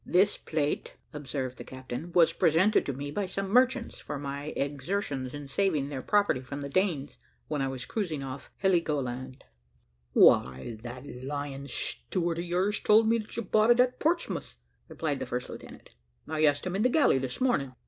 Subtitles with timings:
[0.03, 5.31] "This plate," observed the captain, "was presented to me by some merchants for my exertions
[5.31, 9.43] in saving their property from the Danes, when I was cruising off Heligoland."
[10.13, 14.55] "Why, that lying steward of yours told me that you bought it at Portsmouth,"
[14.87, 15.91] replied the first lieutenant:
[16.27, 17.75] "I asked him in the galley this morning."